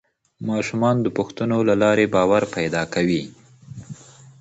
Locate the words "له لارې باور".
1.69-2.43